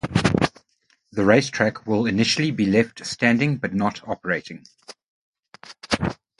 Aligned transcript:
The 1.11 1.23
racetrack 1.23 1.85
will 1.85 2.07
initially 2.07 2.49
be 2.49 2.65
left 2.65 3.05
standing 3.05 3.57
but 3.57 3.71
not 3.75 4.01
operating. 4.07 4.65